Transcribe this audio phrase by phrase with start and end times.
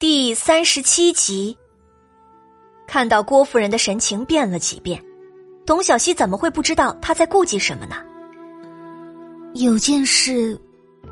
[0.00, 1.54] 第三十七集，
[2.88, 4.98] 看到郭夫人的神情变了几变，
[5.66, 7.96] 董小希怎么会不知道她在顾忌什么呢？
[9.52, 10.58] 有件事，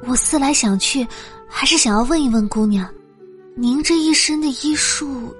[0.06, 1.06] 我思来想去，
[1.46, 2.88] 还是想要问一问姑娘，
[3.54, 5.36] 您这一身的医术。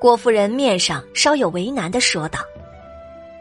[0.00, 2.40] 郭夫人面上稍有为难的说道。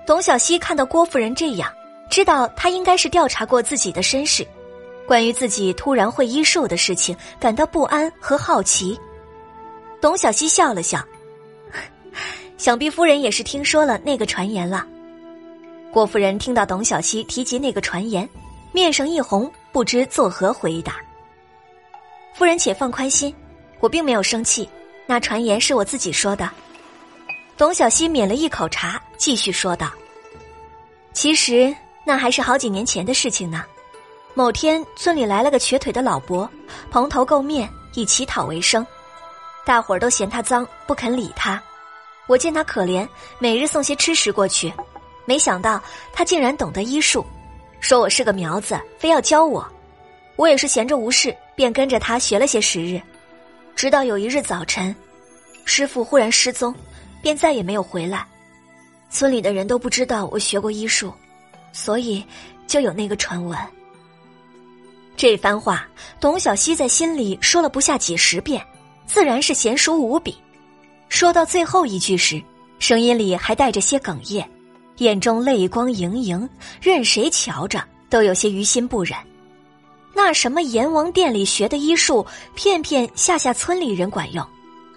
[0.06, 1.72] 董小希看到郭夫人这样，
[2.10, 4.46] 知道她应该是调查过自己的身世。
[5.12, 8.98] 关于自己突然会医术的事情，感到不安和好奇。
[10.00, 11.06] 董小希笑了笑，
[12.58, 14.88] 想必夫人也是听说了那个传言了。
[15.92, 18.26] 郭夫人听到董小希提及那个传言，
[18.72, 20.96] 面上一红，不知作何回答。
[22.34, 23.36] 夫人且放宽心，
[23.82, 24.70] 我并没有生气，
[25.06, 26.50] 那传言是我自己说的。
[27.58, 29.92] 董小希抿了一口茶，继续说道
[31.12, 31.76] ：“其实
[32.06, 33.66] 那还是好几年前的事情呢。”
[34.34, 36.50] 某天，村里来了个瘸腿的老伯，
[36.90, 38.86] 蓬头垢面，以乞讨为生。
[39.66, 41.62] 大伙儿都嫌他脏，不肯理他。
[42.28, 43.08] 我见他可怜，
[43.40, 44.74] 每日送些吃食过去。
[45.26, 45.82] 没想到
[46.14, 47.26] 他竟然懂得医术，
[47.82, 49.68] 说我是个苗子，非要教我。
[50.38, 53.02] 我也是闲着无事，便跟着他学了些时日。
[53.76, 54.96] 直到有一日早晨，
[55.66, 56.74] 师傅忽然失踪，
[57.22, 58.26] 便再也没有回来。
[59.10, 61.14] 村里的人都不知道我学过医术，
[61.74, 62.26] 所以
[62.66, 63.58] 就有那个传闻。
[65.22, 65.88] 这番话，
[66.20, 68.60] 董小希在心里说了不下几十遍，
[69.06, 70.36] 自然是娴熟无比。
[71.10, 72.42] 说到最后一句时，
[72.80, 74.44] 声音里还带着些哽咽，
[74.98, 76.50] 眼中泪光盈盈，
[76.82, 79.16] 任谁瞧着都有些于心不忍。
[80.12, 82.26] 那什么阎王殿里学的医术，
[82.56, 84.44] 骗骗下下村里人管用，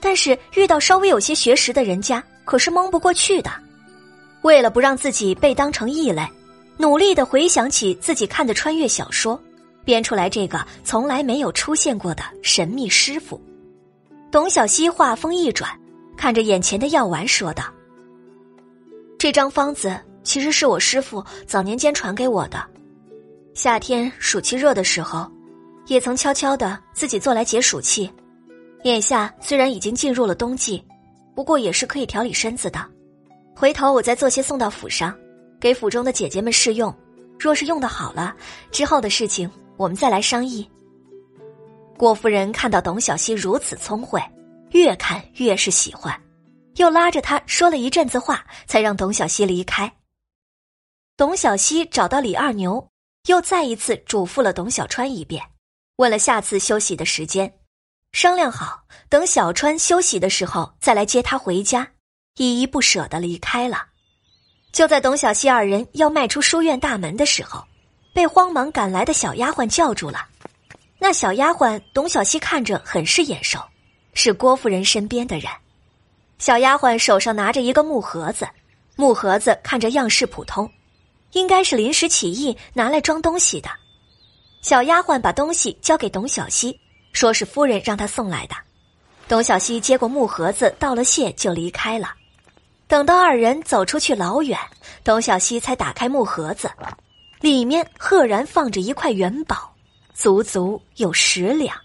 [0.00, 3.50] 但是遇到稍微有些学识的人家，可是蒙不过去的。
[4.40, 6.26] 为了不让自己被当成异类，
[6.78, 9.38] 努力的回想起自己看的穿越小说。
[9.84, 13.40] 编出来这个从来没有出现过的神秘师傅，
[14.30, 15.70] 董小希话锋一转，
[16.16, 17.64] 看着眼前的药丸说道
[19.18, 22.64] ：“这张方子其实是我师傅早年间传给我的，
[23.52, 25.30] 夏天暑气热的时候，
[25.86, 28.10] 也曾悄悄的自己做来解暑气。
[28.84, 30.82] 眼下虽然已经进入了冬季，
[31.34, 32.84] 不过也是可以调理身子的。
[33.54, 35.14] 回头我再做些送到府上，
[35.60, 36.94] 给府中的姐姐们试用。
[37.38, 38.34] 若是用的好了，
[38.70, 40.68] 之后的事情。”我们再来商议。
[41.96, 44.20] 郭夫人看到董小希如此聪慧，
[44.70, 46.20] 越看越是喜欢，
[46.76, 49.92] 又拉着他说了一阵子话，才让董小希离开。
[51.16, 52.88] 董小希找到李二牛，
[53.28, 55.42] 又再一次嘱咐了董小川一遍，
[55.96, 57.54] 问了下次休息的时间，
[58.12, 61.88] 商量好等小川休息的时候再来接他回家，
[62.36, 63.86] 依依不舍的离开了。
[64.72, 67.64] 就在董小希二人要迈出书院大门的时候。
[68.14, 70.26] 被慌忙赶来的小丫鬟叫住了。
[70.98, 73.58] 那小丫鬟董小希看着很是眼熟，
[74.14, 75.52] 是郭夫人身边的人。
[76.38, 78.48] 小丫鬟手上拿着一个木盒子，
[78.96, 80.70] 木盒子看着样式普通，
[81.32, 83.68] 应该是临时起意拿来装东西的。
[84.62, 86.78] 小丫鬟把东西交给董小希，
[87.12, 88.54] 说是夫人让她送来的。
[89.26, 92.14] 董小希接过木盒子，道了谢就离开了。
[92.86, 94.58] 等到二人走出去老远，
[95.02, 96.70] 董小希才打开木盒子。
[97.44, 99.70] 里面赫然放着一块元宝，
[100.14, 101.76] 足足有十两。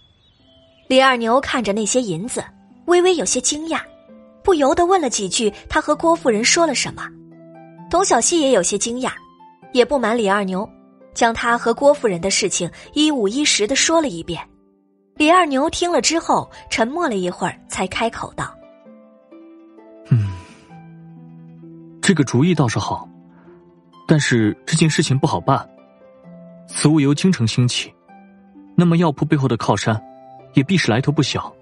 [0.88, 2.42] 李二牛看着那些银子，
[2.86, 3.78] 微微有些惊讶，
[4.42, 7.06] 不由得问了几句：“他和郭夫人说了什么？”
[7.90, 9.12] 董小希也有些惊讶，
[9.74, 10.66] 也不瞒李二牛，
[11.12, 14.42] 将他和郭夫人的事情一五一十的说了一遍。
[15.16, 18.50] 李二牛听了之后，沉默了一会儿，才开口道
[20.08, 20.26] ：“嗯，
[22.00, 23.06] 这个主意倒是好。”
[24.10, 25.64] 但是这件事情不好办。
[26.66, 27.94] 此物由京城兴起，
[28.74, 30.02] 那么药铺背后的靠山，
[30.54, 31.54] 也必是来头不小。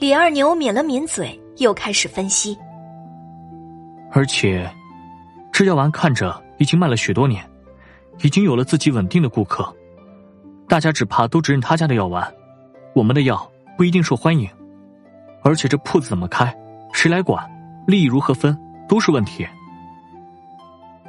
[0.00, 2.58] 李二牛抿了抿嘴，又开始分析。
[4.10, 4.68] 而且，
[5.52, 7.48] 这药丸看着已经卖了许多年，
[8.22, 9.72] 已经有了自己稳定的顾客，
[10.66, 12.28] 大家只怕都只认他家的药丸，
[12.96, 13.48] 我们的药
[13.78, 14.50] 不一定受欢迎。
[15.44, 16.52] 而且这铺子怎么开，
[16.92, 17.48] 谁来管，
[17.86, 18.58] 利益如何分，
[18.88, 19.46] 都是问题。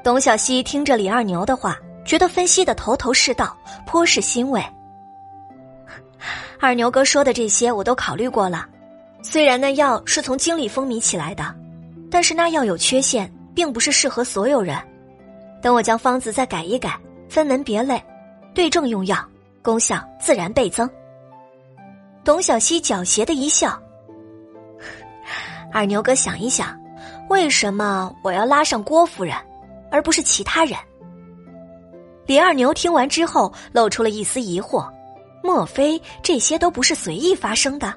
[0.03, 4.61] 董小希听着李二牛的话，觉得分析的头头是道，颇是欣慰。
[6.59, 8.67] 二牛哥说的这些我都考虑过了，
[9.21, 11.55] 虽然那药是从京里风靡起来的，
[12.11, 14.77] 但是那药有缺陷，并不是适合所有人。
[15.61, 16.99] 等我将方子再改一改，
[17.29, 18.03] 分门别类，
[18.53, 19.17] 对症用药，
[19.61, 20.89] 功效自然倍增。
[22.25, 23.81] 董小希狡黠的一笑
[25.71, 26.77] ：“二牛哥想一想，
[27.29, 29.33] 为什么我要拉上郭夫人？”
[29.93, 30.75] 而不是其他人。
[32.25, 34.89] 李二牛听完之后，露出了一丝疑惑，
[35.43, 37.93] 莫非这些都不是随意发生的？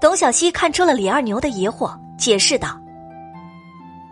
[0.00, 2.80] 董小希看出了李二牛的疑惑，解释道：“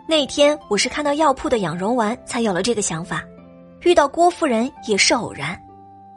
[0.05, 3.23] 那天我是看到药铺的养荣丸，才有了这个想法。
[3.83, 5.57] 遇到郭夫人也是偶然，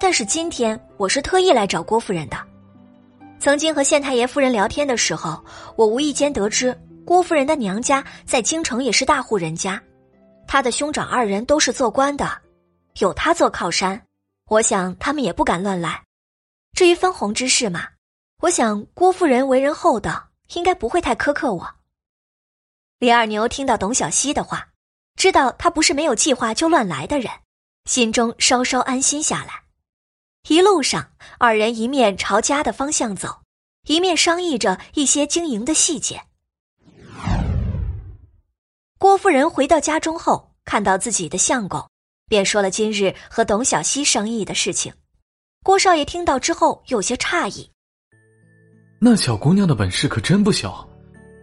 [0.00, 2.36] 但是今天我是特意来找郭夫人的。
[3.38, 5.38] 曾经和县太爷夫人聊天的时候，
[5.76, 9.80] 我无意间得知郭夫人的娘家在京城也是大户人家，
[10.52, 12.42] 他的兄长二人都是做官的，
[12.98, 14.04] 有他做靠山，
[14.48, 16.02] 我想他们也不敢乱来。
[16.72, 17.86] 至于分红之事嘛。”
[18.42, 21.74] 我想郭夫人为人厚道，应该不会太苛刻我。
[22.98, 24.70] 李二牛听到董小希的话，
[25.14, 27.30] 知道他不是没有计划就乱来的人，
[27.84, 29.62] 心中稍稍安心下来。
[30.48, 33.42] 一路上，二人一面朝家的方向走，
[33.86, 36.24] 一面商议着一些经营的细节。
[39.20, 41.78] 郭夫人回到家中后，看到自己的相公，
[42.26, 44.90] 便说了今日和董小希商议的事情。
[45.62, 47.70] 郭少爷听到之后，有些诧异。
[48.98, 50.88] 那小姑娘的本事可真不小，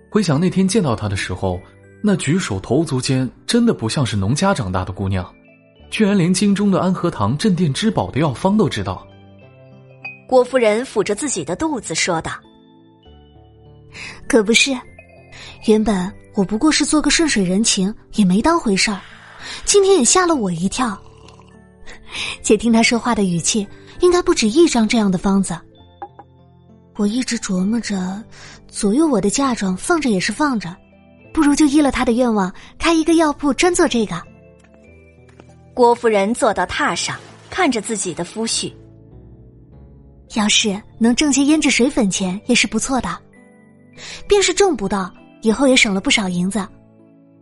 [0.09, 1.61] 回想那天见到她的时候，
[2.03, 5.31] 那举手投足间真的不像是农家长大的姑娘，
[5.91, 9.07] 居然连京中的安和堂镇店之宝的药方都知道。
[10.27, 12.31] 郭夫人抚着自己的肚子说道
[14.27, 14.71] ：“可不是，
[15.67, 19.01] 原本我不过是做个顺水人情，也没当回事儿，
[19.65, 20.97] 今天也吓了我一跳。
[22.41, 23.67] 且听他说话的语气，
[23.99, 25.57] 应该不止一张这样的方子。”
[26.95, 28.23] 我一直琢磨着，
[28.67, 30.73] 左右我的嫁妆放着也是放着，
[31.33, 34.21] 不如就依了他的愿望，开一个药铺专做这个。
[35.73, 37.17] 郭夫人坐到榻上，
[37.49, 38.71] 看着自己的夫婿，
[40.35, 43.09] 要是能挣些胭脂水粉钱也是不错的，
[44.27, 46.67] 便是挣不到，以后也省了不少银子，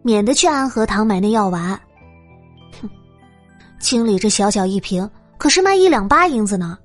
[0.04, 1.80] 免得去安和堂买那药丸。
[2.82, 2.90] 哼，
[3.80, 6.78] 清理这小小一瓶，可是卖一两八银子呢。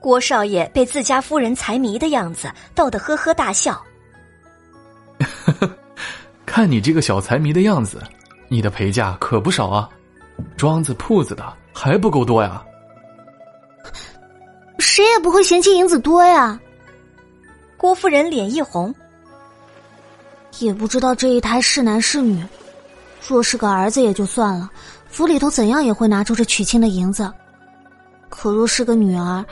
[0.00, 3.80] 郭少爷被自家夫人财迷的样子逗得呵呵大笑。
[6.46, 8.02] 看你这个小财迷的样子，
[8.48, 9.88] 你的陪嫁可不少啊，
[10.56, 12.64] 庄子铺子的还不够多呀。
[14.78, 16.58] 谁也不会嫌弃银子多呀。
[17.76, 18.94] 郭夫人脸一红，
[20.58, 22.44] 也不知道这一胎是男是女。
[23.26, 24.68] 若是个儿子也就算了，
[25.08, 27.32] 府里头怎样也会拿出这娶亲的银子。
[28.28, 29.44] 可若是个女儿，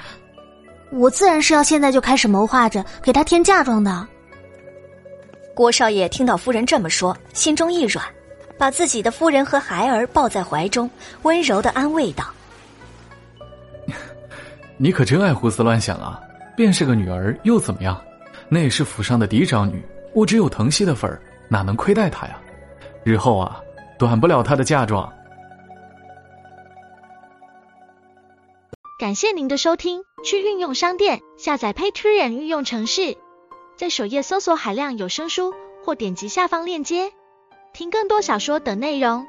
[0.90, 4.06] 我自然是要现在就开始谋划着给她添嫁妆的。
[5.54, 8.04] 郭少爷听到夫人这么说，心中一软，
[8.56, 10.90] 把自己的夫人和孩儿抱在怀中，
[11.22, 12.24] 温柔的安慰道
[14.78, 16.20] ：“你可真爱胡思乱想啊！
[16.56, 18.00] 便是个女儿又怎么样？
[18.48, 19.84] 那也是府上的嫡长女，
[20.18, 22.40] 我只有疼惜的份儿，哪能亏待她呀？
[23.04, 23.62] 日后啊，
[23.96, 25.12] 短不了她的嫁妆。”
[28.98, 33.16] 感谢您的收听，去运用商店下载 Patreon 运用城市，
[33.76, 35.54] 在首页搜索海量有声书，
[35.84, 37.12] 或点击下方链接
[37.72, 39.24] 听更多小说等内容。